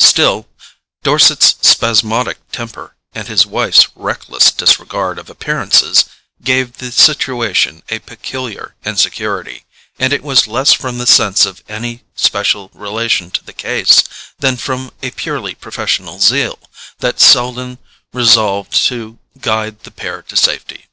Still, 0.00 0.48
Dorset's 1.04 1.54
spasmodic 1.60 2.38
temper, 2.50 2.96
and 3.14 3.28
his 3.28 3.46
wife's 3.46 3.86
reckless 3.94 4.50
disregard 4.50 5.20
of 5.20 5.30
appearances, 5.30 6.06
gave 6.42 6.78
the 6.78 6.90
situation 6.90 7.84
a 7.90 8.00
peculiar 8.00 8.74
insecurity; 8.84 9.64
and 10.00 10.12
it 10.12 10.24
was 10.24 10.48
less 10.48 10.72
from 10.72 10.98
the 10.98 11.06
sense 11.06 11.46
of 11.46 11.62
any 11.68 12.02
special 12.16 12.72
relation 12.74 13.30
to 13.30 13.44
the 13.44 13.52
case 13.52 14.02
than 14.40 14.56
from 14.56 14.90
a 15.00 15.12
purely 15.12 15.54
professional 15.54 16.18
zeal, 16.18 16.58
that 16.98 17.20
Selden 17.20 17.78
resolved 18.12 18.72
to 18.88 19.20
guide 19.40 19.84
the 19.84 19.92
pair 19.92 20.22
to 20.22 20.36
safety. 20.36 20.86